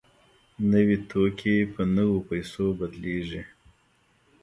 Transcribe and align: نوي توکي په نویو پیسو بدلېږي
نوي 0.71 0.97
توکي 1.09 1.55
په 1.73 1.81
نویو 1.95 2.25
پیسو 2.29 2.65
بدلېږي 2.79 3.41